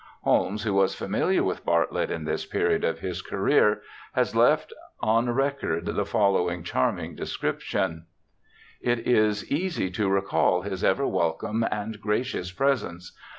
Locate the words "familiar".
0.95-1.43